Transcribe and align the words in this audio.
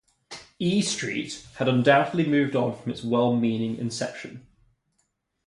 "E 0.57 0.81
Street" 0.81 1.45
had 1.57 1.67
undoubtedly 1.67 2.25
moved 2.25 2.55
on 2.55 2.75
from 2.75 2.91
its 2.91 3.03
well-meaning 3.03 3.77
inception. 3.77 4.47